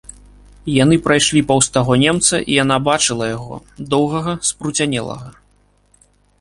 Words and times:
Яны 0.83 0.95
прайшлі 1.07 1.43
паўз 1.51 1.67
таго 1.75 1.93
немца, 2.05 2.35
і 2.41 2.51
яна 2.63 2.77
бачыла 2.89 3.29
яго, 3.37 3.55
доўгага, 3.95 4.33
спруцянелага. 4.51 5.29